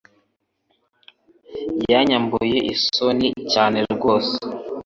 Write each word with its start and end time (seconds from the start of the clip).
Yanyambuye 1.93 2.57
isoni 2.73 3.27
cyane 3.51 3.79
rwose 3.93 4.35